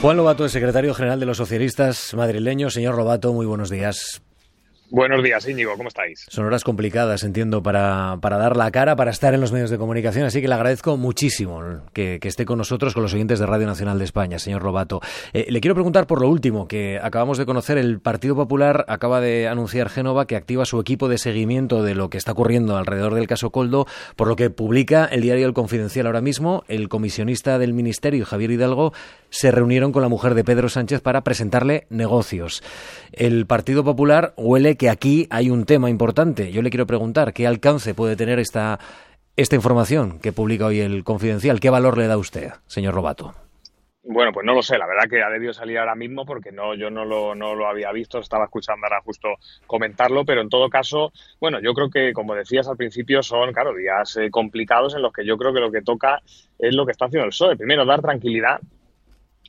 Juan 0.00 0.16
Lobato, 0.16 0.44
el 0.44 0.50
secretario 0.50 0.94
general 0.94 1.20
de 1.20 1.26
los 1.26 1.36
socialistas 1.36 2.14
madrileños. 2.14 2.72
Señor 2.72 2.96
Lobato, 2.96 3.34
muy 3.34 3.44
buenos 3.44 3.68
días. 3.68 4.22
Buenos 4.92 5.22
días, 5.22 5.48
Íñigo, 5.48 5.76
¿cómo 5.76 5.86
estáis? 5.86 6.26
Son 6.28 6.46
horas 6.46 6.64
complicadas, 6.64 7.22
entiendo, 7.22 7.62
para, 7.62 8.18
para 8.20 8.38
dar 8.38 8.56
la 8.56 8.72
cara, 8.72 8.96
para 8.96 9.12
estar 9.12 9.32
en 9.34 9.40
los 9.40 9.52
medios 9.52 9.70
de 9.70 9.78
comunicación, 9.78 10.24
así 10.24 10.40
que 10.40 10.48
le 10.48 10.54
agradezco 10.54 10.96
muchísimo 10.96 11.62
que, 11.92 12.18
esté 12.20 12.44
con 12.44 12.58
nosotros, 12.58 12.92
con 12.92 13.04
los 13.04 13.14
oyentes 13.14 13.38
de 13.38 13.46
Radio 13.46 13.68
Nacional 13.68 14.00
de 14.00 14.04
España, 14.04 14.40
señor 14.40 14.62
Robato. 14.62 15.00
Eh, 15.32 15.46
le 15.48 15.60
quiero 15.60 15.76
preguntar 15.76 16.08
por 16.08 16.20
lo 16.20 16.28
último, 16.28 16.66
que 16.66 16.98
acabamos 17.00 17.38
de 17.38 17.46
conocer, 17.46 17.78
el 17.78 18.00
Partido 18.00 18.34
Popular 18.34 18.84
acaba 18.88 19.20
de 19.20 19.46
anunciar 19.46 19.90
Génova 19.90 20.26
que 20.26 20.34
activa 20.34 20.64
su 20.64 20.80
equipo 20.80 21.08
de 21.08 21.18
seguimiento 21.18 21.84
de 21.84 21.94
lo 21.94 22.10
que 22.10 22.18
está 22.18 22.32
ocurriendo 22.32 22.76
alrededor 22.76 23.14
del 23.14 23.28
caso 23.28 23.50
Coldo, 23.50 23.86
por 24.16 24.26
lo 24.26 24.34
que 24.34 24.50
publica 24.50 25.04
el 25.04 25.20
diario 25.20 25.46
El 25.46 25.54
Confidencial 25.54 26.06
ahora 26.06 26.20
mismo, 26.20 26.64
el 26.66 26.88
comisionista 26.88 27.60
del 27.60 27.74
Ministerio, 27.74 28.26
Javier 28.26 28.50
Hidalgo, 28.50 28.92
se 29.28 29.52
reunieron 29.52 29.92
con 29.92 30.02
la 30.02 30.08
mujer 30.08 30.34
de 30.34 30.42
Pedro 30.42 30.68
Sánchez 30.68 31.00
para 31.00 31.22
presentarle 31.22 31.86
negocios. 31.90 32.64
El 33.12 33.46
Partido 33.46 33.84
Popular 33.84 34.34
huele 34.36 34.76
que 34.80 34.88
aquí 34.88 35.26
hay 35.28 35.50
un 35.50 35.66
tema 35.66 35.90
importante. 35.90 36.52
Yo 36.52 36.62
le 36.62 36.70
quiero 36.70 36.86
preguntar 36.86 37.34
qué 37.34 37.46
alcance 37.46 37.92
puede 37.92 38.16
tener 38.16 38.38
esta, 38.38 38.78
esta 39.36 39.54
información 39.54 40.18
que 40.20 40.32
publica 40.32 40.64
hoy 40.64 40.80
el 40.80 41.04
Confidencial. 41.04 41.60
¿Qué 41.60 41.68
valor 41.68 41.98
le 41.98 42.06
da 42.06 42.16
usted, 42.16 42.52
señor 42.66 42.94
Robato? 42.94 43.34
Bueno, 44.02 44.32
pues 44.32 44.46
no 44.46 44.54
lo 44.54 44.62
sé, 44.62 44.78
la 44.78 44.86
verdad 44.86 45.06
que 45.06 45.22
ha 45.22 45.28
debido 45.28 45.52
salir 45.52 45.76
ahora 45.76 45.94
mismo 45.94 46.24
porque 46.24 46.50
no, 46.50 46.74
yo 46.74 46.88
no 46.88 47.04
lo, 47.04 47.34
no 47.34 47.54
lo 47.54 47.68
había 47.68 47.92
visto, 47.92 48.20
estaba 48.20 48.44
escuchando 48.44 48.86
ahora 48.86 49.02
justo 49.04 49.28
comentarlo, 49.66 50.24
pero 50.24 50.40
en 50.40 50.48
todo 50.48 50.70
caso, 50.70 51.12
bueno, 51.38 51.60
yo 51.60 51.74
creo 51.74 51.90
que, 51.90 52.14
como 52.14 52.34
decías 52.34 52.66
al 52.66 52.78
principio, 52.78 53.22
son, 53.22 53.52
claro, 53.52 53.74
días 53.74 54.16
eh, 54.16 54.30
complicados 54.30 54.94
en 54.94 55.02
los 55.02 55.12
que 55.12 55.26
yo 55.26 55.36
creo 55.36 55.52
que 55.52 55.60
lo 55.60 55.70
que 55.70 55.82
toca 55.82 56.22
es 56.58 56.74
lo 56.74 56.86
que 56.86 56.92
está 56.92 57.04
haciendo 57.04 57.26
el 57.26 57.32
PSOE. 57.32 57.58
Primero, 57.58 57.84
dar 57.84 58.00
tranquilidad 58.00 58.60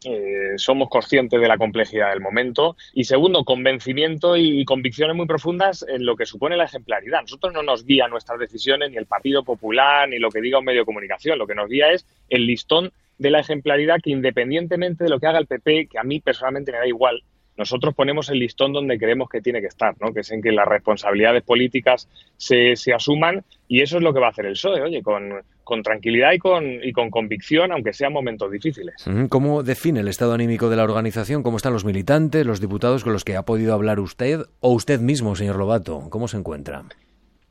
eh, 0.04 0.54
somos 0.58 0.90
conscientes 0.90 1.40
de 1.40 1.48
la 1.48 1.58
complejidad 1.58 2.10
del 2.10 2.22
momento 2.22 2.76
y 2.94 3.04
segundo, 3.04 3.44
convencimiento 3.44 4.36
y 4.36 4.66
convicciones 4.66 5.16
muy 5.16 5.28
profundas 5.28 5.86
en 5.88 6.06
lo 6.06 6.16
que 6.16 6.26
supone 6.26 6.58
la 6.58 6.64
ejemplaridad. 6.64 7.22
Nosotros 7.22 7.54
no 7.54 7.62
nos 7.62 7.86
guía 7.86 8.08
nuestras 8.08 8.40
decisiones 8.40 8.90
ni 8.90 8.98
el 8.98 9.06
Partido 9.06 9.44
Popular 9.44 10.10
ni 10.10 10.18
lo 10.18 10.30
que 10.30 10.42
diga 10.42 10.60
un 10.60 10.66
medio 10.66 10.82
de 10.82 10.86
comunicación, 10.86 11.38
lo 11.38 11.46
que 11.46 11.56
nos 11.56 11.70
guía 11.70 11.92
es 11.92 12.08
el 12.30 12.48
listón 12.48 12.92
de 13.20 13.30
la 13.30 13.40
ejemplaridad 13.42 14.00
que 14.04 14.10
independientemente 14.10 15.04
de 15.04 15.10
lo 15.12 15.20
que 15.20 15.28
haga 15.28 15.38
el 15.38 15.46
PP, 15.46 15.88
que 15.88 16.00
a 16.00 16.04
mí 16.04 16.20
personalmente 16.20 16.72
me 16.72 16.80
da 16.80 16.88
igual, 16.88 17.24
nosotros 17.62 17.94
ponemos 17.94 18.28
el 18.30 18.40
listón 18.40 18.74
donde 18.74 18.98
creemos 18.98 19.30
que 19.30 19.40
tiene 19.40 19.62
que 19.62 19.68
estar, 19.68 19.94
¿no? 20.02 20.12
que 20.12 20.22
es 20.22 20.32
en 20.32 20.42
que 20.42 20.52
las 20.52 20.68
responsabilidades 20.68 21.44
políticas 21.44 22.10
se, 22.36 22.76
se 22.76 22.92
asuman 22.92 23.44
y 23.68 23.82
eso 23.82 23.98
es 23.98 24.04
lo 24.04 24.14
que 24.14 24.20
va 24.20 24.28
a 24.28 24.30
hacer 24.32 24.48
el 24.48 24.54
PSOE, 24.54 24.82
oye, 24.82 25.04
con, 25.04 25.32
con 25.64 25.84
tranquilidad 25.84 26.32
y 26.32 26.40
con, 26.40 26.84
y 26.84 26.92
con 26.92 27.12
convicción, 27.12 27.72
aunque 27.72 27.94
sean 27.94 28.14
momentos 28.14 28.52
difíciles. 28.52 28.96
¿Cómo 29.30 29.62
define 29.62 30.00
el 30.00 30.08
estado 30.08 30.34
anímico 30.34 30.70
de 30.72 30.76
la 30.76 30.84
organización? 30.84 31.44
¿Cómo 31.44 31.58
están 31.58 31.74
los 31.74 31.86
militantes, 31.86 32.48
los 32.48 32.60
diputados 32.60 33.04
con 33.04 33.14
los 33.14 33.24
que 33.24 33.36
ha 33.36 33.44
podido 33.44 33.76
hablar 33.76 34.00
usted 34.00 34.40
o 34.60 34.72
usted 34.72 35.00
mismo, 35.00 35.36
señor 35.36 35.58
Lobato? 35.58 36.10
¿Cómo 36.10 36.28
se 36.28 36.38
encuentra? 36.38 36.84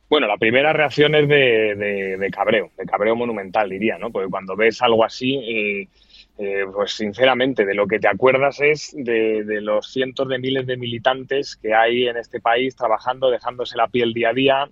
Bueno, 0.08 0.26
la 0.26 0.38
primera 0.38 0.72
reacción 0.72 1.14
es 1.14 1.28
de, 1.28 2.16
de, 2.18 2.30
cabreo, 2.30 2.72
de 2.76 2.84
cabreo 2.84 3.14
monumental, 3.14 3.70
diría, 3.70 3.96
¿no? 3.96 4.10
Porque 4.10 4.28
cuando 4.28 4.56
ves 4.56 4.82
algo 4.82 5.04
así, 5.04 5.36
eh, 5.36 5.88
eh, 6.42 6.64
pues 6.72 6.92
sinceramente, 6.92 7.66
de 7.66 7.74
lo 7.74 7.86
que 7.86 7.98
te 7.98 8.08
acuerdas 8.08 8.62
es 8.62 8.94
de, 8.96 9.44
de, 9.44 9.60
los 9.60 9.92
cientos 9.92 10.26
de 10.26 10.38
miles 10.38 10.66
de 10.66 10.78
militantes 10.78 11.54
que 11.54 11.74
hay 11.74 12.08
en 12.08 12.16
este 12.16 12.40
país 12.40 12.74
trabajando, 12.74 13.30
dejándose 13.30 13.76
la 13.76 13.88
piel 13.88 14.14
día 14.14 14.30
a 14.30 14.32
día, 14.32 14.70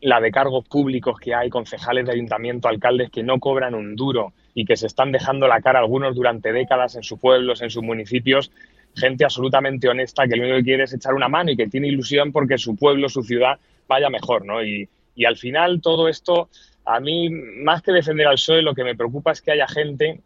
la 0.00 0.20
de 0.20 0.32
cargos 0.32 0.66
públicos 0.66 1.20
que 1.20 1.36
hay, 1.36 1.50
concejales 1.50 2.04
de 2.04 2.14
ayuntamiento, 2.14 2.66
alcaldes 2.66 3.10
que 3.10 3.22
no 3.22 3.38
cobran 3.38 3.76
un 3.76 3.94
duro 3.94 4.32
y 4.54 4.64
que 4.64 4.76
se 4.76 4.88
están 4.88 5.12
dejando 5.12 5.46
la 5.46 5.60
cara 5.60 5.78
algunos 5.78 6.16
durante 6.16 6.52
décadas 6.52 6.96
en 6.96 7.04
sus 7.04 7.20
pueblos, 7.20 7.62
en 7.62 7.70
sus 7.70 7.84
municipios, 7.84 8.50
gente 8.96 9.22
absolutamente 9.22 9.88
honesta 9.88 10.26
que 10.26 10.34
lo 10.34 10.42
único 10.42 10.56
que 10.56 10.64
quiere 10.64 10.82
es 10.82 10.94
echar 10.94 11.14
una 11.14 11.28
mano 11.28 11.52
y 11.52 11.56
que 11.56 11.68
tiene 11.68 11.86
ilusión 11.86 12.32
porque 12.32 12.58
su 12.58 12.74
pueblo, 12.74 13.08
su 13.08 13.22
ciudad 13.22 13.60
vaya 13.86 14.10
mejor, 14.10 14.44
¿no? 14.44 14.64
Y, 14.64 14.88
y 15.14 15.26
al 15.26 15.36
final 15.36 15.80
todo 15.80 16.08
esto, 16.08 16.48
a 16.84 16.98
mí, 16.98 17.30
más 17.30 17.82
que 17.82 17.92
defender 17.92 18.26
al 18.26 18.34
PSOE, 18.34 18.62
lo 18.62 18.74
que 18.74 18.82
me 18.82 18.96
preocupa 18.96 19.30
es 19.30 19.40
que 19.40 19.52
haya 19.52 19.68
gente 19.68 20.22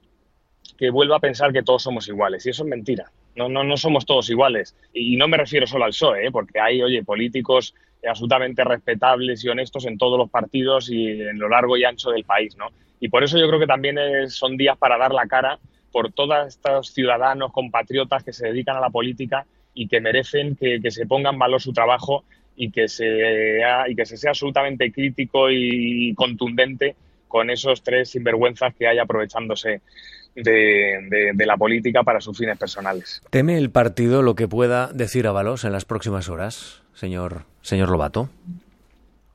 que 0.77 0.91
vuelva 0.91 1.17
a 1.17 1.21
pensar 1.21 1.53
que 1.53 1.62
todos 1.62 1.83
somos 1.83 2.09
iguales. 2.09 2.45
Y 2.47 2.50
eso 2.50 2.65
es 2.65 2.69
mentira. 2.69 3.11
No, 3.34 3.49
no, 3.49 3.65
no 3.65 3.77
somos 3.77 4.05
todos 4.05 4.28
iguales. 4.31 4.77
Y 4.93 5.17
no 5.17 5.28
me 5.28 5.37
refiero 5.37 5.67
solo 5.67 5.84
al 5.84 5.91
PSOE, 5.91 6.27
¿eh? 6.27 6.31
porque 6.31 6.61
hay, 6.61 6.83
oye, 6.83 7.03
políticos 7.03 7.75
absolutamente 8.09 8.65
respetables 8.65 9.45
y 9.45 9.49
honestos 9.49 9.87
en 9.87 9.97
todos 9.97 10.19
los 10.19 10.28
partidos 10.31 10.91
y 10.91 11.09
en 11.09 11.39
lo 11.39 11.49
largo 11.49 11.77
y 11.77 11.84
ancho 11.84 12.11
del 12.11 12.25
país, 12.25 12.56
¿no? 12.56 12.71
Y 12.99 13.09
por 13.09 13.22
eso 13.22 13.39
yo 13.39 13.47
creo 13.49 13.61
que 13.61 13.67
también 13.67 13.97
son 14.28 14.56
días 14.56 14.77
para 14.77 14.99
dar 14.99 15.12
la 15.12 15.27
cara 15.27 15.59
por 15.93 16.12
todos 16.12 16.49
estos 16.49 16.93
ciudadanos, 16.93 17.53
compatriotas 17.53 18.25
que 18.25 18.33
se 18.33 18.49
dedican 18.49 18.77
a 18.77 18.81
la 18.81 18.91
política 18.91 19.47
y 19.75 19.89
que 19.89 20.01
merecen 20.01 20.56
que, 20.56 20.81
se 20.91 21.06
ponga 21.06 21.31
en 21.31 21.39
valor 21.39 21.61
su 21.61 21.72
trabajo 21.72 22.25
y 22.56 22.71
que, 22.71 22.89
se, 22.89 23.61
y 23.89 23.95
que 23.95 24.06
se 24.06 24.17
sea 24.17 24.31
absolutamente 24.31 24.91
crítico 24.93 25.51
y 25.51 26.15
contundente 26.15 26.97
con 27.32 27.48
esos 27.48 27.82
tres 27.82 28.10
sinvergüenzas 28.10 28.75
que 28.75 28.87
hay 28.87 28.98
aprovechándose 28.98 29.81
de, 30.34 31.32
la 31.47 31.56
política 31.56 32.03
para 32.03 32.20
sus 32.20 32.37
fines 32.37 32.59
personales. 32.59 33.22
¿Teme 33.31 33.56
el 33.56 33.70
partido 33.70 34.20
lo 34.20 34.34
que 34.34 34.48
pueda 34.48 34.88
decir 34.93 35.26
Avalos 35.26 35.65
en 35.65 35.72
las 35.72 35.87
próximas 35.87 36.28
horas, 36.28 36.82
señor, 36.92 37.47
señor 37.62 37.88
Lobato? 37.88 38.28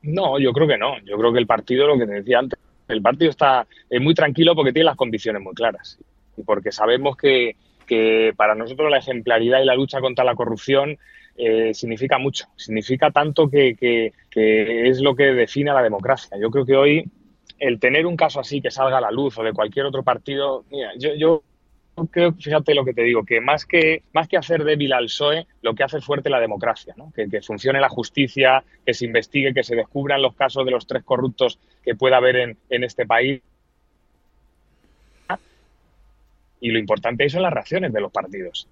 No, 0.02 0.38
yo 0.38 0.52
creo 0.52 0.68
que 0.68 0.78
no. 0.78 1.00
Yo 1.00 1.18
creo 1.18 1.32
que 1.32 1.40
el 1.40 1.48
partido, 1.48 1.88
lo 1.88 1.98
que 1.98 2.06
te 2.06 2.12
decía 2.12 2.38
antes, 2.38 2.56
el 2.86 3.02
partido 3.02 3.32
está 3.32 3.66
muy 4.00 4.14
tranquilo 4.14 4.54
porque 4.54 4.72
tiene 4.72 4.84
las 4.84 4.96
condiciones 4.96 5.42
muy 5.42 5.54
claras 5.54 5.98
y 6.36 6.44
porque 6.44 6.70
sabemos 6.70 7.16
que, 7.16 7.56
que 7.84 8.32
para 8.36 8.54
nosotros 8.54 8.92
la 8.92 8.98
ejemplaridad 8.98 9.60
y 9.60 9.64
la 9.64 9.74
lucha 9.74 10.00
contra 10.00 10.24
la 10.24 10.36
corrupción 10.36 10.98
eh, 11.36 11.74
significa 11.74 12.18
mucho. 12.18 12.46
Significa 12.54 13.10
tanto 13.10 13.50
que, 13.50 13.74
que, 13.74 14.12
que, 14.30 14.88
es 14.88 15.00
lo 15.00 15.16
que 15.16 15.24
define 15.32 15.72
a 15.72 15.74
la 15.74 15.82
democracia. 15.82 16.38
Yo 16.40 16.48
creo 16.52 16.64
que 16.64 16.76
hoy 16.76 17.10
el 17.58 17.80
tener 17.80 18.06
un 18.06 18.16
caso 18.16 18.40
así 18.40 18.60
que 18.60 18.70
salga 18.70 18.98
a 18.98 19.00
la 19.00 19.10
luz 19.10 19.38
o 19.38 19.42
de 19.42 19.52
cualquier 19.52 19.86
otro 19.86 20.02
partido, 20.02 20.64
mira, 20.70 20.92
yo, 20.98 21.14
yo 21.14 21.42
creo, 22.06 22.32
fíjate 22.32 22.74
lo 22.74 22.84
que 22.84 22.94
te 22.94 23.02
digo, 23.02 23.24
que 23.24 23.40
más 23.40 23.64
que, 23.64 24.02
más 24.12 24.28
que 24.28 24.36
hacer 24.36 24.64
débil 24.64 24.92
al 24.92 25.06
PSOE, 25.06 25.46
lo 25.62 25.74
que 25.74 25.82
hace 25.82 26.00
fuerte 26.00 26.30
la 26.30 26.40
democracia, 26.40 26.94
¿no? 26.96 27.12
que, 27.14 27.28
funcione 27.42 27.80
la 27.80 27.88
justicia, 27.88 28.62
que 28.86 28.94
se 28.94 29.04
investigue, 29.04 29.54
que 29.54 29.64
se 29.64 29.74
descubran 29.74 30.22
los 30.22 30.34
casos 30.34 30.64
de 30.64 30.70
los 30.70 30.86
tres 30.86 31.02
corruptos 31.02 31.58
que 31.82 31.94
pueda 31.94 32.18
haber 32.18 32.36
en, 32.36 32.56
en 32.70 32.84
este 32.84 33.06
país. 33.06 33.42
Y 36.60 36.70
lo 36.70 36.78
importante 36.78 37.28
son 37.28 37.42
las 37.42 37.52
reacciones 37.52 37.92
de 37.92 38.00
los 38.00 38.10
partidos. 38.10 38.68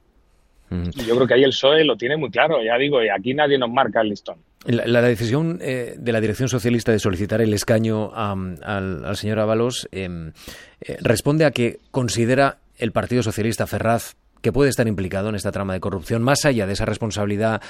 Y 0.71 1.04
yo 1.04 1.15
creo 1.15 1.27
que 1.27 1.34
ahí 1.34 1.44
el 1.44 1.50
PSOE 1.50 1.84
lo 1.84 1.97
tiene 1.97 2.16
muy 2.16 2.31
claro, 2.31 2.62
ya 2.62 2.77
digo, 2.77 3.03
y 3.03 3.09
aquí 3.09 3.34
nadie 3.34 3.59
nos 3.59 3.71
marca 3.71 4.00
el 4.00 4.09
listón. 4.09 4.37
La, 4.65 5.00
decisión 5.00 5.60
eh, 5.62 5.94
de 5.97 6.12
la 6.12 6.21
dirección 6.21 6.49
socialista 6.49 6.91
de 6.91 6.99
solicitar 6.99 7.41
el 7.41 7.54
escaño 7.54 8.10
al, 8.12 9.16
señor 9.16 9.38
Ábalos 9.38 9.88
em, 9.93 10.32
eh, 10.81 10.97
responde 11.00 11.44
a 11.44 11.53
que 11.53 11.78
considera 11.93 12.59
el 12.77 12.91
Partido 12.91 13.22
Socialista 13.22 13.69
Ferraz 13.69 14.16
que 14.43 14.53
puede 14.53 14.71
estar 14.71 14.88
implicado 14.88 15.28
en 15.28 15.37
esta 15.37 15.53
trama 15.53 15.72
de 15.72 15.81
corrupción, 15.81 16.22
más 16.22 16.44
allá 16.44 16.66
de 16.66 16.72
esa 16.72 16.84
responsabilidad 16.84 17.62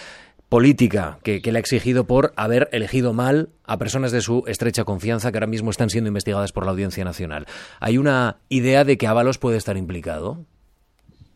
política 0.48 1.18
que, 1.22 1.42
que, 1.42 1.52
le 1.52 1.58
ha 1.58 1.60
exigido 1.60 2.06
por 2.06 2.32
haber 2.36 2.68
elegido 2.72 3.12
mal 3.12 3.50
a 3.64 3.78
personas 3.78 4.12
de 4.12 4.20
su 4.20 4.44
estrecha 4.46 4.84
confianza 4.84 5.32
que 5.32 5.38
ahora 5.38 5.48
mismo 5.48 5.70
están 5.70 5.90
siendo 5.90 6.08
investigadas 6.08 6.52
por 6.52 6.64
la 6.64 6.70
Audiencia 6.70 7.04
Nacional. 7.04 7.46
¿Hay 7.80 7.98
una 7.98 8.38
idea 8.48 8.84
de 8.84 8.96
que 8.96 9.06
Ábalos 9.06 9.38
puede 9.38 9.58
estar 9.58 9.76
implicado? 9.76 10.44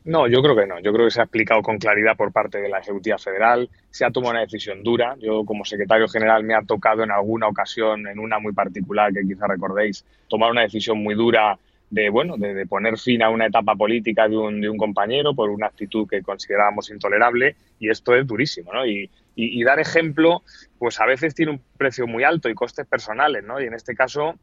No, 0.04 0.26
yo 0.28 0.42
creo 0.42 0.56
que 0.56 0.66
no. 0.66 0.80
Yo 0.80 0.92
creo 0.92 1.06
que 1.06 1.10
se 1.10 1.20
ha 1.20 1.24
explicado 1.24 1.62
con 1.62 1.78
claridad 1.78 2.16
por 2.16 2.32
parte 2.32 2.60
de 2.60 2.68
la 2.68 2.78
Ejecutiva 2.78 3.18
Federal. 3.18 3.68
Se 3.90 4.04
ha 4.04 4.10
tomado 4.10 4.32
una 4.32 4.40
decisión 4.40 4.82
dura. 4.82 5.14
Yo, 5.20 5.44
como 5.44 5.64
secretario 5.64 6.08
general, 6.08 6.42
me 6.42 6.54
ha 6.54 6.62
tocado 6.62 7.02
en 7.02 7.10
alguna 7.10 7.48
ocasión, 7.48 8.06
en 8.06 8.18
una 8.18 8.38
muy 8.38 8.52
particular 8.52 9.12
que 9.12 9.22
quizá 9.22 9.46
recordéis, 9.46 10.04
tomar 10.28 10.50
una 10.50 10.62
decisión 10.62 11.02
muy 11.02 11.14
dura 11.14 11.58
de 11.90 12.08
bueno 12.08 12.36
de, 12.36 12.66
poner 12.66 12.96
fin 12.98 13.20
a 13.22 13.30
una 13.30 13.46
etapa 13.46 13.74
política 13.74 14.28
de 14.28 14.36
un, 14.36 14.60
de 14.60 14.68
un, 14.68 14.78
compañero 14.78 15.34
por 15.34 15.50
una 15.50 15.66
actitud 15.66 16.08
que 16.08 16.22
considerábamos 16.22 16.88
intolerable 16.88 17.56
y 17.80 17.90
esto 17.90 18.14
es 18.14 18.26
durísimo 18.26 18.72
¿no? 18.72 18.86
Y, 18.86 19.10
y, 19.34 19.62
dar 19.64 19.80
ejemplo 19.80 20.42
pues 20.78 21.00
a 21.00 21.06
veces 21.06 21.34
tiene 21.34 21.50
un 21.50 21.60
precio 21.76 22.06
muy 22.06 22.22
alto 22.22 22.48
y 22.48 22.54
costes 22.54 22.86
personales 22.86 23.42
¿no? 23.42 23.60
y 23.60 23.66
en 23.66 23.74
este 23.74 23.96
caso 23.96 24.36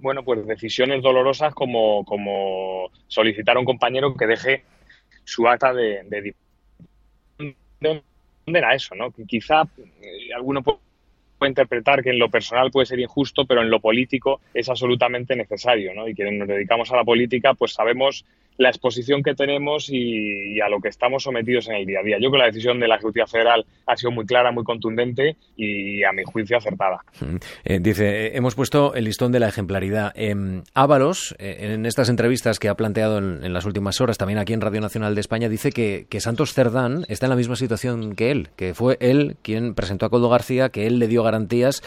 bueno 0.00 0.22
pues 0.22 0.46
decisiones 0.46 1.02
dolorosas 1.02 1.54
como, 1.54 2.04
como 2.04 2.90
solicitar 3.08 3.56
a 3.56 3.60
un 3.60 3.66
compañero 3.66 4.14
que 4.14 4.26
deje 4.26 4.64
su 5.24 5.46
acta 5.48 5.72
de, 5.72 6.02
de, 6.04 6.34
¿dónde 7.80 8.02
era 8.46 8.74
eso? 8.74 8.94
¿no? 8.94 9.12
Quizá 9.26 9.62
eh, 9.78 10.34
alguno 10.34 10.62
puede 10.62 11.50
interpretar 11.50 12.02
que 12.02 12.10
en 12.10 12.18
lo 12.18 12.30
personal 12.30 12.70
puede 12.70 12.86
ser 12.86 13.00
injusto, 13.00 13.44
pero 13.44 13.62
en 13.62 13.70
lo 13.70 13.80
político 13.80 14.40
es 14.54 14.68
absolutamente 14.68 15.34
necesario, 15.34 15.92
¿no? 15.94 16.08
Y 16.08 16.14
quienes 16.14 16.34
nos 16.34 16.48
dedicamos 16.48 16.92
a 16.92 16.96
la 16.96 17.04
política, 17.04 17.54
pues 17.54 17.72
sabemos 17.72 18.24
la 18.58 18.68
exposición 18.68 19.22
que 19.22 19.34
tenemos 19.34 19.88
y, 19.88 20.60
a 20.60 20.68
lo 20.68 20.80
que 20.80 20.88
estamos 20.88 21.22
sometidos 21.22 21.68
en 21.68 21.76
el 21.76 21.86
día 21.86 22.00
a 22.00 22.02
día. 22.02 22.16
Yo 22.16 22.30
creo 22.30 22.32
que 22.32 22.38
la 22.38 22.46
decisión 22.46 22.80
de 22.80 22.88
la 22.88 22.96
Ejecutiva 22.96 23.26
Federal 23.26 23.64
ha 23.86 23.96
sido 23.96 24.10
muy 24.10 24.26
clara, 24.26 24.52
muy 24.52 24.64
contundente 24.64 25.36
y, 25.56 26.02
a 26.04 26.12
mi 26.12 26.22
juicio, 26.24 26.56
acertada. 26.56 27.04
Mm. 27.20 27.36
Eh, 27.64 27.78
dice, 27.80 28.26
eh, 28.26 28.36
hemos 28.36 28.54
puesto 28.54 28.94
el 28.94 29.04
listón 29.04 29.32
de 29.32 29.40
la 29.40 29.48
ejemplaridad. 29.48 30.12
Ábalos, 30.74 31.34
eh, 31.38 31.72
en 31.72 31.86
estas 31.86 32.08
entrevistas 32.08 32.58
que 32.58 32.68
ha 32.68 32.74
planteado 32.74 33.18
en, 33.18 33.52
las 33.52 33.64
últimas 33.64 34.00
horas, 34.00 34.18
también 34.18 34.38
aquí 34.38 34.52
en 34.52 34.60
Radio 34.60 34.80
Nacional 34.80 35.14
de 35.14 35.20
España, 35.20 35.48
dice 35.48 35.72
que, 35.72 36.06
que, 36.08 36.20
Santos 36.20 36.54
Cerdán 36.54 37.04
está 37.08 37.26
en 37.26 37.30
la 37.30 37.36
misma 37.36 37.56
situación 37.56 38.14
que 38.14 38.30
él, 38.30 38.48
que 38.56 38.74
fue 38.74 38.96
él 39.00 39.36
quien 39.42 39.74
presentó 39.74 40.06
a 40.06 40.10
Coldo 40.10 40.28
García, 40.28 40.68
que 40.68 40.86
él 40.86 40.98
le 40.98 41.08
dio 41.08 41.22
garantías 41.22 41.82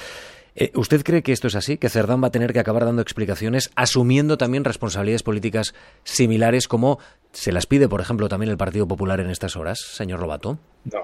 eh, 0.55 0.71
¿Usted 0.73 1.03
cree 1.03 1.21
que 1.21 1.33
esto 1.33 1.47
es 1.47 1.55
así? 1.55 1.77
¿Que 1.77 1.89
Cerdán 1.89 2.23
va 2.23 2.27
a 2.27 2.31
tener 2.31 2.53
que 2.53 2.59
acabar 2.59 2.85
dando 2.85 3.01
explicaciones, 3.01 3.71
asumiendo 3.75 4.37
también 4.37 4.63
responsabilidades 4.63 5.23
políticas 5.23 5.75
similares 6.03 6.67
como 6.67 6.99
se 7.31 7.51
las 7.51 7.65
pide, 7.65 7.89
por 7.89 7.99
ejemplo, 7.99 8.29
también 8.29 8.49
el 8.49 8.57
Partido 8.57 8.87
Popular 8.87 9.19
en 9.19 9.29
estas 9.29 9.57
horas, 9.57 9.79
señor 9.79 10.21
Robato? 10.21 10.57
No, 10.85 11.01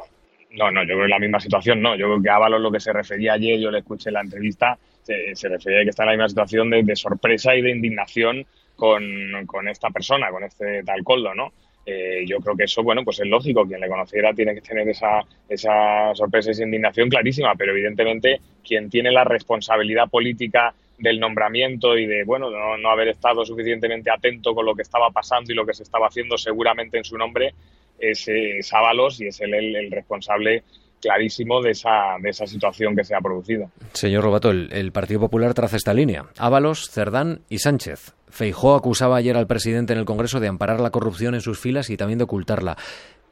no, 0.52 0.72
no, 0.72 0.82
yo 0.84 0.96
creo 0.96 1.04
que 1.04 1.10
la 1.10 1.20
misma 1.20 1.40
situación 1.40 1.82
no. 1.82 1.96
Yo 1.96 2.08
creo 2.08 2.22
que 2.22 2.30
Ábalos 2.30 2.62
lo 2.62 2.72
que 2.72 2.80
se 2.80 2.94
refería 2.94 3.34
ayer, 3.34 3.60
yo 3.60 3.72
le 3.72 3.80
escuché 3.80 4.10
en 4.10 4.14
la 4.14 4.22
entrevista, 4.22 4.78
se, 5.04 5.50
refería 5.50 5.82
a 5.82 5.84
que 5.84 5.90
está 5.90 6.04
en 6.04 6.08
la 6.08 6.14
misma 6.14 6.30
situación 6.30 6.70
de, 6.70 6.96
sorpresa 6.96 7.54
y 7.54 7.62
de 7.62 7.72
indignación 7.72 8.46
con, 8.78 9.04
con, 9.46 9.68
esta 9.68 9.90
persona, 9.90 10.30
con 10.32 10.44
este 10.44 10.84
tal 10.84 11.04
Coldo, 11.04 11.34
¿no? 11.36 11.52
Eh, 11.86 12.24
yo 12.28 12.38
creo 12.38 12.56
que 12.56 12.66
eso, 12.66 12.84
bueno, 12.84 13.04
pues 13.04 13.20
es 13.20 13.28
lógico. 13.28 13.66
Quien 13.66 13.82
le 13.82 13.88
conociera 13.88 14.34
tiene 14.34 14.54
que 14.54 14.62
tener 14.62 14.88
esa, 14.88 15.22
esa 15.50 16.14
sorpresa 16.14 16.50
y 16.50 16.52
esa 16.52 16.64
indignación 16.64 17.10
clarísima, 17.10 17.54
pero 17.56 17.72
evidentemente 17.72 18.40
quien 18.64 18.90
tiene 18.90 19.12
la 19.12 19.24
responsabilidad 19.24 20.10
política 20.10 20.74
del 20.98 21.20
nombramiento 21.20 21.98
y 21.98 22.06
de, 22.06 22.24
bueno, 22.24 22.50
no, 22.52 22.90
haber 22.90 23.08
estado 23.08 23.44
suficientemente 23.44 24.12
atento 24.12 24.54
con 24.54 24.66
lo 24.66 24.76
que 24.76 24.84
estaba 24.84 25.10
pasando 25.10 25.52
y 25.52 25.56
lo 25.56 25.66
que 25.66 25.74
se 25.74 25.82
estaba 25.82 26.08
haciendo 26.08 26.38
seguramente 26.38 27.00
en 27.00 27.04
su 27.04 27.18
nombre 27.18 27.56
es, 27.98 28.28
es 28.28 28.72
Ábalos 28.72 29.20
y 29.20 29.28
es 29.28 29.42
él 29.42 29.54
el 29.54 29.90
responsable 29.90 30.64
clarísimo 31.02 31.62
de 31.62 31.72
esa, 31.72 32.16
de 32.22 32.30
esa 32.30 32.48
situación 32.48 32.96
que 32.96 33.04
se 33.04 33.16
ha 33.16 33.20
producido. 33.20 33.70
Señor 33.94 34.24
Robato, 34.24 34.52
el, 34.52 34.92
Partido 34.92 35.20
Popular 35.20 35.54
traza 35.54 35.76
esta 35.76 35.94
línea. 35.94 36.26
Ábalos, 36.38 36.90
Cerdán 36.90 37.42
y 37.50 37.58
Sánchez. 37.58 38.14
Feijó 38.32 38.76
acusaba 38.76 39.18
ayer 39.18 39.38
al 39.38 39.46
presidente 39.46 39.94
en 39.94 40.00
el 40.00 40.06
Congreso 40.06 40.40
de 40.40 40.48
amparar 40.48 40.80
la 40.80 40.90
corrupción 40.90 41.36
en 41.36 41.42
sus 41.42 41.60
filas 41.60 41.90
y 41.90 41.98
también 41.98 42.18
de 42.18 42.24
ocultarla. 42.24 42.78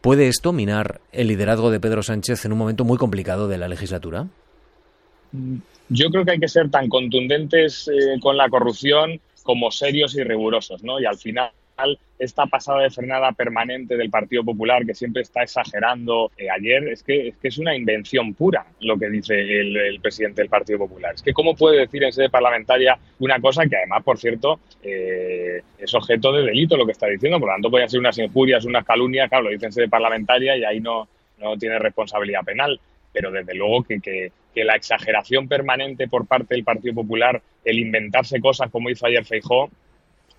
¿Puede 0.01 0.28
esto 0.28 0.54
minar 0.54 1.01
el 1.12 1.28
liderazgo 1.28 1.72
de 1.72 1.80
Pedro 1.80 2.04
Sánchez 2.04 2.46
en 2.46 2.51
un 2.51 2.57
momento 2.57 2.86
muy 2.86 2.98
complicado 2.98 3.48
de 3.48 3.57
la 3.57 3.68
legislatura? 3.68 4.28
Yo 5.90 6.10
creo 6.10 6.25
que 6.25 6.31
hay 6.31 6.40
que 6.40 6.48
ser 6.48 6.69
tan 6.69 6.90
contundentes 6.90 7.88
eh, 7.88 8.19
con 8.22 8.38
la 8.38 8.50
corrupción 8.50 9.19
como 9.44 9.72
serios 9.72 10.16
y 10.16 10.24
rigurosos, 10.24 10.84
¿no? 10.84 11.00
Y 11.00 11.06
al 11.06 11.18
final 11.18 11.51
esta 12.17 12.45
pasada 12.45 12.81
de 12.81 12.89
frenada 12.89 13.31
permanente 13.31 13.95
del 13.95 14.09
Partido 14.09 14.43
Popular 14.43 14.85
que 14.85 14.93
siempre 14.93 15.21
está 15.21 15.43
exagerando 15.43 16.31
eh, 16.37 16.49
ayer, 16.49 16.87
es 16.89 17.03
que, 17.03 17.29
es 17.29 17.37
que 17.37 17.47
es 17.47 17.57
una 17.57 17.75
invención 17.75 18.33
pura 18.33 18.65
lo 18.81 18.97
que 18.97 19.09
dice 19.09 19.39
el, 19.39 19.99
presidente 20.01 20.41
del 20.41 20.49
Partido 20.49 20.79
Popular. 20.79 21.15
Es 21.15 21.21
que 21.21 21.33
cómo 21.33 21.55
puede 21.55 21.79
decir 21.79 22.03
en 22.03 22.11
sede 22.11 22.29
parlamentaria 22.29 22.97
una 23.19 23.39
cosa 23.39 23.65
que 23.65 23.77
además, 23.77 24.03
por 24.03 24.17
cierto, 24.17 24.59
eh, 24.83 25.61
es 25.77 25.93
objeto 25.93 26.31
de 26.33 26.43
delito 26.43 26.75
lo 26.75 26.85
que 26.85 26.91
está 26.91 27.07
diciendo, 27.07 27.39
por 27.39 27.49
lo 27.49 27.55
tanto 27.55 27.71
pueden 27.71 27.89
ser 27.89 27.99
unas 27.99 28.17
injurias, 28.17 28.65
unas 28.65 28.85
calumnias, 28.85 29.29
claro, 29.29 29.45
lo 29.45 29.51
dice 29.51 29.67
en 29.67 29.71
sede 29.71 29.89
parlamentaria 29.89 30.57
y 30.57 30.65
ahí 30.65 30.81
no, 30.81 31.07
no 31.37 31.57
tiene 31.57 31.79
responsabilidad 31.79 32.43
penal 32.43 32.79
pero 33.11 33.31
desde 33.31 33.55
luego 33.55 33.83
que, 33.83 33.99
que, 33.99 34.31
que, 34.53 34.63
la 34.63 34.75
exageración 34.75 35.47
permanente 35.47 36.07
por 36.07 36.27
parte 36.27 36.53
del 36.53 36.63
Partido 36.63 36.93
Popular, 36.93 37.41
el 37.65 37.79
inventarse 37.79 38.39
cosas 38.39 38.69
como 38.69 38.91
hizo 38.91 39.07
ayer 39.07 39.25
Feijó, 39.25 39.71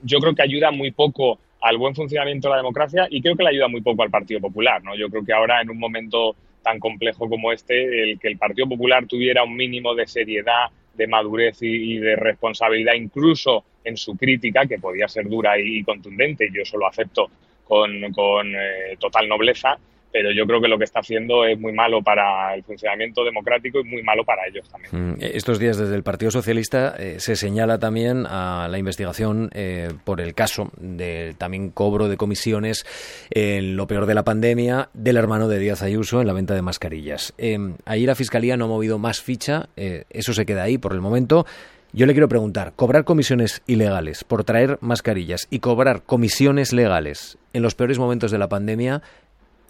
yo 0.03 0.19
creo 0.19 0.35
que 0.35 0.43
ayuda 0.43 0.71
muy 0.71 0.91
poco 0.91 1.39
al 1.61 1.77
buen 1.77 1.95
funcionamiento 1.95 2.49
de 2.49 2.53
la 2.53 2.57
democracia 2.59 3.07
y 3.11 3.21
creo 3.21 3.37
que 3.37 3.43
le 3.43 3.51
ayuda 3.51 3.69
muy 3.69 3.83
poco 3.83 4.03
al 4.03 4.11
Partido 4.11 4.41
Popular. 4.41 4.83
¿no? 4.83 4.97
Yo 4.97 5.09
creo 5.09 5.25
que 5.25 5.33
ahora, 5.33 5.61
en 5.61 5.71
un 5.71 5.79
momento 5.79 6.35
tan 6.63 6.79
complejo 6.79 7.29
como 7.29 7.53
este, 7.53 8.03
el 8.03 8.19
que 8.19 8.29
el 8.29 8.39
Partido 8.39 8.69
Popular 8.69 9.07
tuviera 9.07 9.45
un 9.45 9.57
mínimo 9.57 9.95
de 9.95 10.07
seriedad, 10.07 10.67
de 10.95 11.07
madurez 11.07 11.59
y, 11.63 11.99
de 11.99 12.17
responsabilidad, 12.17 12.95
incluso 12.95 13.65
en 13.85 13.97
su 13.97 14.17
crítica, 14.17 14.67
que 14.67 14.79
podía 14.79 15.09
ser 15.09 15.29
dura 15.29 15.59
y 15.59 15.83
contundente, 15.83 16.51
yo 16.53 16.63
eso 16.63 16.77
lo 16.77 16.87
acepto 16.87 17.31
con, 17.65 17.95
eh, 18.05 18.97
total 18.99 19.29
nobleza, 19.29 19.79
pero 20.13 20.33
yo 20.33 20.47
creo 20.47 20.61
que 20.61 20.69
lo 20.69 20.79
que 20.79 20.85
está 20.85 21.01
haciendo 21.01 21.45
es 21.45 21.59
muy 21.59 21.73
malo 21.73 22.03
para 22.03 22.55
el 22.55 22.63
funcionamiento 22.65 23.25
democrático 23.25 23.81
y 23.81 23.85
muy 23.85 24.03
malo 24.03 24.25
para 24.25 24.47
ellos 24.47 24.69
también. 24.69 25.13
Mm, 25.13 25.17
estos 25.21 25.59
días 25.59 25.77
desde 25.77 25.95
el 25.95 26.03
Partido 26.03 26.31
Socialista 26.31 26.95
eh, 26.99 27.21
se 27.21 27.37
señala 27.37 27.79
también 27.79 28.27
a 28.27 28.69
la 28.69 28.79
investigación 28.79 29.51
eh, 29.55 29.93
por 30.05 30.21
el 30.21 30.35
caso 30.35 30.71
de 30.79 31.35
también 31.39 31.71
cobro 31.71 32.09
de 32.09 32.17
comisiones 32.17 32.85
en 33.31 33.77
lo 33.77 33.87
peor 33.87 34.07
de 34.07 34.15
la 34.15 34.25
pandemia 34.25 34.91
del 34.95 35.17
hermano 35.17 35.49
de 35.49 35.59
Díaz 35.59 35.83
Ayuso 35.83 36.21
en 36.21 36.27
la 36.27 36.33
venta 36.33 36.55
de 36.55 36.63
mascarillas. 36.63 37.35
Eh, 37.39 37.59
ahí 37.85 38.07
la 38.07 38.15
Fiscalía 38.15 38.57
no 38.57 38.65
ha 38.65 38.69
movido 38.69 38.99
más 38.99 39.21
ficha, 39.21 39.69
eso 39.77 40.33
se 40.33 40.47
queda 40.47 40.65
ahí 40.65 40.79
por 40.79 40.93
el 40.93 41.01
momento. 41.01 41.47
Yo 41.93 42.07
le 42.07 42.13
quiero 42.13 42.29
preguntar, 42.29 42.73
¿cobrar 42.77 43.05
comisiones 43.05 43.63
ilegales 43.67 44.23
por 44.23 44.45
traer 44.45 44.79
mascarillas 44.81 45.49
y 45.51 45.59
cobrar 45.59 46.03
comisiones 46.03 46.73
legales 46.73 47.37
en 47.53 47.63
los 47.63 47.75
peores 47.75 47.99
momentos 47.99 48.31
de 48.31 48.39
la 48.39 48.49
pandemia 48.49 49.03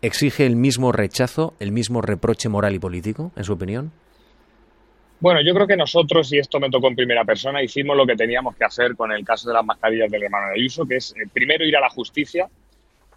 exige 0.02 0.46
el 0.46 0.56
mismo 0.56 0.92
rechazo, 0.92 1.54
el 1.60 1.72
mismo 1.72 2.00
reproche 2.00 2.48
moral 2.48 2.74
y 2.74 2.78
político, 2.78 3.32
en 3.36 3.44
su 3.44 3.52
opinión? 3.52 3.92
Bueno, 5.20 5.42
yo 5.42 5.52
creo 5.52 5.66
que 5.66 5.76
nosotros, 5.76 6.32
y 6.32 6.38
esto 6.38 6.58
me 6.58 6.70
tocó 6.70 6.88
en 6.88 6.96
primera 6.96 7.24
persona, 7.24 7.62
hicimos 7.62 7.94
lo 7.94 8.06
que 8.06 8.16
teníamos 8.16 8.56
que 8.56 8.64
hacer 8.64 8.96
con 8.96 9.12
el 9.12 9.22
caso 9.22 9.48
de 9.48 9.54
las 9.54 9.64
mascarillas 9.64 10.10
del 10.10 10.22
hermano 10.22 10.46
de 10.48 10.60
Ayuso, 10.60 10.86
que 10.86 10.96
es 10.96 11.12
eh, 11.12 11.28
primero 11.30 11.64
ir 11.64 11.76
a 11.76 11.80
la 11.80 11.90
justicia, 11.90 12.48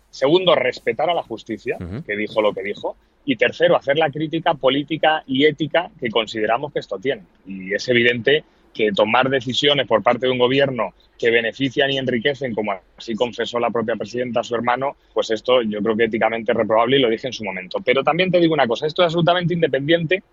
segundo 0.10 0.54
respetar 0.54 1.10
a 1.10 1.14
la 1.14 1.24
justicia, 1.24 1.78
que 2.06 2.18
dijo 2.18 2.42
lo 2.42 2.54
que 2.54 2.62
dijo, 2.62 2.98
y 3.26 3.38
tercero 3.38 3.78
hacer 3.78 3.98
la 3.98 4.10
crítica 4.10 4.54
política 4.54 5.24
y 5.26 5.46
ética 5.46 5.90
que 5.98 6.10
consideramos 6.10 6.74
que 6.74 6.80
esto 6.80 6.98
tiene. 7.00 7.24
Y 7.48 7.74
es 7.74 7.88
evidente 7.88 8.44
que 8.74 8.92
tomar 8.92 9.30
decisiones 9.30 9.88
por 9.88 10.02
parte 10.04 10.26
de 10.26 10.32
un 10.32 10.40
gobierno 10.40 10.94
que 11.18 11.30
benefician 11.30 11.92
y 11.92 11.98
enriquecen, 11.98 12.54
como 12.54 12.74
así 12.98 13.16
confesó 13.16 13.60
la 13.60 13.70
propia 13.70 13.96
presidenta 13.96 14.42
a 14.42 14.44
su 14.44 14.56
hermano, 14.56 14.98
pues 15.14 15.32
esto 15.32 15.62
yo 15.62 15.82
creo 15.82 15.96
que 15.96 16.06
éticamente 16.06 16.52
es 16.52 16.58
reprobable 16.58 16.98
y 16.98 17.02
lo 17.02 17.10
dije 17.10 17.28
en 17.28 17.34
su 17.34 17.44
momento. 17.44 17.80
Pero 17.84 18.04
también 18.04 18.32
te 18.32 18.40
digo 18.40 18.54
una 18.54 18.68
cosa, 18.68 18.88
esto 18.88 19.04
es 19.04 19.08
absolutamente 19.08 19.54
independiente 19.54 20.24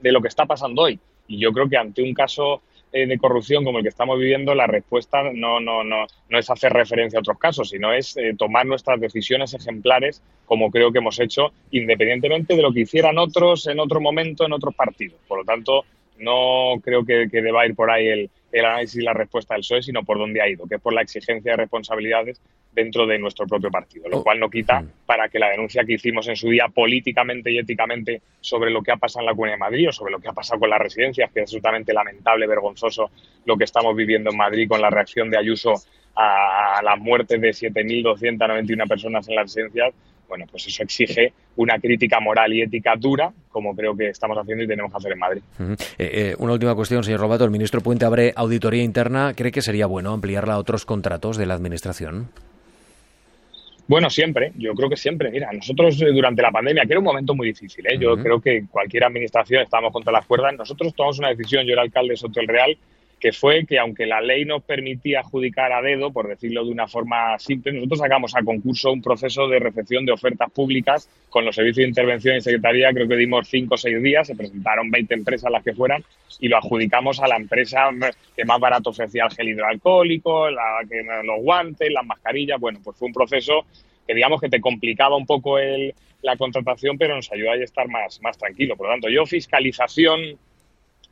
de 0.00 0.12
lo 0.12 0.20
que 0.20 0.28
está 0.28 0.44
pasando 0.44 0.82
hoy. 0.82 0.98
Y 1.28 1.38
yo 1.38 1.52
creo 1.52 1.68
que 1.68 1.76
ante 1.76 2.02
un 2.02 2.12
caso 2.12 2.62
eh, 2.92 3.06
de 3.06 3.18
corrupción 3.18 3.64
como 3.64 3.78
el 3.78 3.84
que 3.84 3.88
estamos 3.88 4.18
viviendo, 4.18 4.54
la 4.54 4.66
respuesta 4.66 5.22
no, 5.32 5.60
no, 5.60 5.82
no, 5.84 6.06
no 6.28 6.38
es 6.38 6.48
hacer 6.50 6.72
referencia 6.72 7.18
a 7.18 7.20
otros 7.20 7.38
casos, 7.38 7.70
sino 7.70 7.92
es 7.92 8.16
eh, 8.16 8.34
tomar 8.38 8.64
nuestras 8.64 9.00
decisiones 9.00 9.54
ejemplares, 9.54 10.22
como 10.44 10.70
creo 10.70 10.92
que 10.92 10.98
hemos 10.98 11.18
hecho, 11.18 11.52
independientemente 11.72 12.54
de 12.54 12.62
lo 12.62 12.72
que 12.72 12.80
hicieran 12.80 13.18
otros 13.18 13.66
en 13.66 13.80
otro 13.80 14.00
momento, 14.00 14.46
en 14.46 14.52
otros 14.52 14.74
partidos. 14.74 15.18
Por 15.26 15.38
lo 15.38 15.44
tanto, 15.44 15.84
no 16.18 16.80
creo 16.82 17.04
que, 17.04 17.26
deba 17.28 17.66
ir 17.66 17.74
por 17.74 17.90
ahí 17.90 18.06
el, 18.06 18.30
análisis 18.52 19.02
y 19.02 19.04
la 19.04 19.12
respuesta 19.12 19.54
del 19.54 19.60
PSOE, 19.60 19.82
sino 19.82 20.02
por 20.02 20.18
dónde 20.18 20.40
ha 20.40 20.48
ido, 20.48 20.66
que 20.66 20.76
es 20.76 20.80
por 20.80 20.94
la 20.94 21.02
exigencia 21.02 21.52
de 21.52 21.56
responsabilidades 21.58 22.40
dentro 22.72 23.06
de 23.06 23.18
nuestro 23.18 23.46
propio 23.46 23.70
partido, 23.70 24.08
lo 24.08 24.18
oh. 24.18 24.22
cual 24.22 24.40
no 24.40 24.48
quita 24.48 24.84
para 25.04 25.28
que 25.28 25.38
la 25.38 25.50
denuncia 25.50 25.84
que 25.84 25.94
hicimos 25.94 26.28
en 26.28 26.36
su 26.36 26.48
día 26.48 26.68
políticamente 26.68 27.50
y 27.50 27.58
éticamente 27.58 28.22
sobre 28.40 28.70
lo 28.70 28.82
que 28.82 28.92
ha 28.92 28.96
pasado 28.96 29.20
en 29.20 29.26
la 29.26 29.32
Comunidad 29.32 29.56
de 29.56 29.60
Madrid 29.60 29.88
o 29.88 29.92
sobre 29.92 30.12
lo 30.12 30.20
que 30.20 30.28
ha 30.28 30.32
pasado 30.32 30.60
con 30.60 30.70
las 30.70 30.78
residencias, 30.78 31.30
que 31.32 31.40
es 31.40 31.44
absolutamente 31.44 31.92
lamentable, 31.92 32.46
vergonzoso 32.46 33.10
lo 33.44 33.56
que 33.56 33.64
estamos 33.64 33.94
viviendo 33.96 34.30
en 34.30 34.36
Madrid 34.36 34.68
con 34.68 34.80
la 34.80 34.90
reacción 34.90 35.30
de 35.30 35.38
Ayuso 35.38 35.74
a, 36.14 36.78
a 36.78 36.82
las 36.82 36.98
muertes 36.98 37.40
de 37.40 37.50
7.291 37.50 38.88
personas 38.88 39.28
en 39.28 39.36
las 39.36 39.44
residencias, 39.44 39.94
bueno, 40.28 40.44
pues 40.50 40.66
eso 40.66 40.82
exige 40.82 41.32
una 41.56 41.78
crítica 41.78 42.20
moral 42.20 42.52
y 42.52 42.62
ética 42.62 42.94
dura, 42.96 43.32
como 43.50 43.74
creo 43.74 43.96
que 43.96 44.08
estamos 44.08 44.36
haciendo 44.38 44.64
y 44.64 44.66
tenemos 44.66 44.90
que 44.90 44.98
hacer 44.98 45.12
en 45.12 45.18
Madrid. 45.18 45.42
Eh, 45.60 45.76
eh, 45.98 46.34
una 46.38 46.52
última 46.52 46.74
cuestión, 46.74 47.02
señor 47.02 47.20
Robato. 47.20 47.44
El 47.44 47.50
ministro 47.50 47.80
Puente 47.80 48.04
abre 48.04 48.32
auditoría 48.36 48.82
interna. 48.82 49.34
¿Cree 49.34 49.52
que 49.52 49.62
sería 49.62 49.86
bueno 49.86 50.12
ampliarla 50.12 50.54
a 50.54 50.58
otros 50.58 50.84
contratos 50.84 51.36
de 51.36 51.46
la 51.46 51.54
Administración? 51.54 52.28
Bueno, 53.88 54.10
siempre, 54.10 54.52
yo 54.56 54.74
creo 54.74 54.90
que 54.90 54.96
siempre. 54.96 55.30
Mira, 55.30 55.50
nosotros 55.52 56.00
eh, 56.02 56.06
durante 56.12 56.42
la 56.42 56.50
pandemia, 56.50 56.84
que 56.84 56.92
era 56.92 56.98
un 56.98 57.04
momento 57.04 57.34
muy 57.34 57.48
difícil, 57.48 57.84
yo 58.00 58.16
creo 58.16 58.40
que 58.40 58.64
cualquier 58.68 59.04
administración 59.04 59.62
estábamos 59.62 59.92
contra 59.92 60.12
las 60.12 60.26
cuerdas, 60.26 60.54
nosotros 60.54 60.92
tomamos 60.94 61.20
una 61.20 61.28
decisión, 61.28 61.64
yo 61.64 61.72
era 61.72 61.82
alcalde 61.82 62.10
de 62.10 62.16
Soto 62.16 62.40
el 62.40 62.48
Real, 62.48 62.76
que 63.26 63.32
fue 63.32 63.66
que 63.66 63.80
aunque 63.80 64.06
la 64.06 64.20
ley 64.20 64.44
nos 64.44 64.62
permitía 64.62 65.18
adjudicar 65.18 65.72
a 65.72 65.82
dedo, 65.82 66.12
por 66.12 66.28
decirlo 66.28 66.64
de 66.64 66.70
una 66.70 66.86
forma 66.86 67.36
simple, 67.40 67.72
nosotros 67.72 67.98
sacamos 67.98 68.36
a 68.36 68.44
concurso 68.44 68.92
un 68.92 69.02
proceso 69.02 69.48
de 69.48 69.58
recepción 69.58 70.06
de 70.06 70.12
ofertas 70.12 70.48
públicas 70.52 71.10
con 71.28 71.44
los 71.44 71.56
servicios 71.56 71.82
de 71.82 71.88
intervención 71.88 72.36
y 72.36 72.40
secretaría, 72.40 72.92
creo 72.92 73.08
que 73.08 73.16
dimos 73.16 73.48
cinco 73.48 73.74
o 73.74 73.78
seis 73.78 74.00
días, 74.00 74.28
se 74.28 74.36
presentaron 74.36 74.92
20 74.92 75.12
empresas 75.12 75.50
las 75.50 75.64
que 75.64 75.74
fueran 75.74 76.04
y 76.38 76.46
lo 76.46 76.56
adjudicamos 76.56 77.18
a 77.18 77.26
la 77.26 77.34
empresa 77.34 77.90
que 78.36 78.44
más 78.44 78.60
barato 78.60 78.90
ofrecía 78.90 79.24
el 79.24 79.32
gel 79.32 79.48
hidroalcohólico, 79.48 80.48
la, 80.48 80.84
que, 80.88 81.02
los 81.24 81.42
guantes, 81.42 81.90
las 81.90 82.06
mascarillas, 82.06 82.60
bueno, 82.60 82.78
pues 82.84 82.96
fue 82.96 83.08
un 83.08 83.14
proceso 83.14 83.66
que 84.06 84.14
digamos 84.14 84.40
que 84.40 84.48
te 84.48 84.60
complicaba 84.60 85.16
un 85.16 85.26
poco 85.26 85.58
el, 85.58 85.92
la 86.22 86.36
contratación, 86.36 86.96
pero 86.96 87.16
nos 87.16 87.32
ayuda 87.32 87.54
a 87.54 87.56
estar 87.56 87.88
más, 87.88 88.22
más 88.22 88.38
tranquilo. 88.38 88.76
Por 88.76 88.86
lo 88.86 88.92
tanto, 88.92 89.08
yo 89.08 89.26
fiscalización 89.26 90.38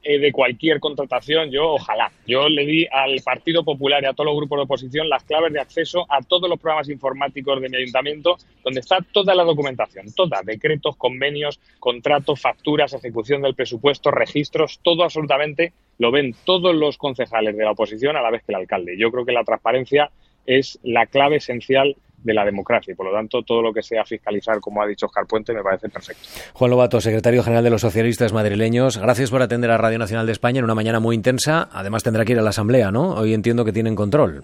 eh, 0.05 0.19
de 0.19 0.33
cualquier 0.33 0.81
contratación, 0.81 1.51
yo 1.51 1.73
ojalá. 1.73 2.13
Yo 2.27 2.49
le 2.49 2.67
di 2.67 2.87
al 2.91 3.21
Partido 3.23 3.65
Popular 3.65 4.03
y 4.03 4.07
a 4.07 4.13
todos 4.13 4.27
los 4.27 4.37
grupos 4.37 4.59
de 4.59 4.63
oposición 4.65 5.09
las 5.09 5.25
claves 5.25 5.53
de 5.53 5.61
acceso 5.61 6.07
a 6.09 6.21
todos 6.21 6.49
los 6.49 6.61
programas 6.61 6.89
informáticos 6.89 7.61
de 7.61 7.69
mi 7.69 7.77
ayuntamiento, 7.77 8.37
donde 8.63 8.81
está 8.81 8.99
toda 9.13 9.35
la 9.35 9.45
documentación, 9.45 10.13
toda, 10.15 10.43
decretos, 10.45 10.97
convenios, 10.97 11.59
contratos, 11.81 12.41
facturas, 12.41 12.93
ejecución 12.93 13.43
del 13.43 13.55
presupuesto, 13.55 14.11
registros, 14.11 14.79
todo 14.83 15.05
absolutamente 15.05 15.73
lo 15.99 16.11
ven 16.11 16.35
todos 16.45 16.75
los 16.75 16.99
concejales 16.99 17.57
de 17.57 17.65
la 17.65 17.71
oposición 17.71 18.17
a 18.17 18.23
la 18.23 18.31
vez 18.31 18.43
que 18.45 18.53
el 18.53 18.57
alcalde. 18.57 18.99
Yo 18.99 19.11
creo 19.11 19.25
que 19.25 19.33
la 19.33 19.45
transparencia 19.45 20.11
es 20.47 20.79
la 20.83 21.07
clave 21.07 21.37
esencial 21.37 21.97
de 22.25 22.35
la 22.35 22.45
democracia 22.45 22.93
y 22.93 22.97
por 22.97 23.07
lo 23.07 23.13
tanto 23.13 23.43
todo 23.43 23.63
lo 23.63 23.73
que 23.73 23.83
sea 23.83 24.05
fiscalizar, 24.05 24.59
como 24.59 24.83
ha 24.83 24.87
dicho 24.87 25.07
Oscar 25.07 25.27
Puente, 25.27 25.53
me 25.53 25.63
parece 25.63 25.89
perfecto. 25.89 26.23
Juan 26.55 26.71
Lobato, 26.71 27.01
secretario 27.01 27.43
general 27.43 27.63
de 27.63 27.71
los 27.71 27.83
socialistas 27.83 28.33
madrileños, 28.33 28.99
gracias 28.99 29.31
por 29.31 29.43
atender 29.43 29.71
a 29.71 29.79
Radio 29.79 29.99
Nacional 29.99 30.27
de 30.27 30.33
España 30.33 30.59
en 30.59 30.65
una 30.65 30.75
mañana 30.75 30.99
muy 30.99 31.15
intensa. 31.15 31.69
Además 31.73 32.03
tendrá 32.03 32.25
que 32.25 32.33
ir 32.33 32.39
a 32.39 32.43
la 32.43 32.51
Asamblea, 32.51 32.91
¿no? 32.91 33.15
Hoy 33.15 33.35
entiendo 33.35 33.65
que 33.65 33.73
tienen 33.73 33.95
control. 33.95 34.43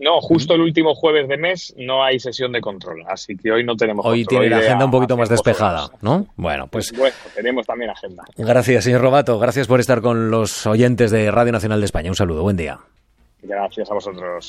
No, 0.00 0.18
justo 0.22 0.54
el 0.54 0.62
último 0.62 0.94
jueves 0.94 1.28
de 1.28 1.36
mes 1.36 1.74
no 1.76 2.02
hay 2.02 2.18
sesión 2.18 2.52
de 2.52 2.62
control, 2.62 3.04
así 3.06 3.36
que 3.36 3.52
hoy 3.52 3.64
no 3.64 3.76
tenemos 3.76 4.04
Hoy 4.06 4.24
tiene 4.24 4.48
la 4.48 4.56
agenda 4.56 4.86
un 4.86 4.90
poquito 4.90 5.14
más 5.14 5.28
despejada, 5.28 5.90
¿no? 6.00 6.26
Bueno, 6.36 6.68
pues... 6.68 6.90
Bueno, 6.96 7.14
tenemos 7.34 7.66
también 7.66 7.90
agenda. 7.90 8.24
Gracias, 8.38 8.84
señor 8.84 9.02
Robato. 9.02 9.38
Gracias 9.38 9.66
por 9.66 9.78
estar 9.78 10.00
con 10.00 10.30
los 10.30 10.66
oyentes 10.66 11.10
de 11.10 11.30
Radio 11.30 11.52
Nacional 11.52 11.80
de 11.80 11.84
España. 11.84 12.08
Un 12.08 12.16
saludo, 12.16 12.42
buen 12.42 12.56
día. 12.56 12.78
Gracias 13.42 13.90
a 13.90 13.94
vosotros. 13.94 14.48